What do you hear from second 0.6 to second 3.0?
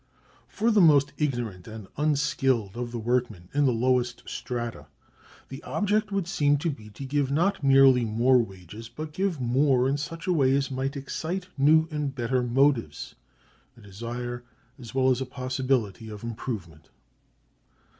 the most ignorant and unskilled of the